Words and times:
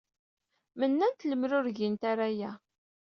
Mennant 0.79 1.19
lemmer 1.29 1.51
ur 1.59 1.67
gint 1.77 2.03
ara 2.11 2.25
aya. 2.31 2.51